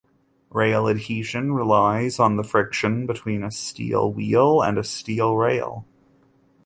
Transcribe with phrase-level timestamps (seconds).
[0.49, 5.85] Rail adhesion relies on the friction between a steel wheel and a steel rail.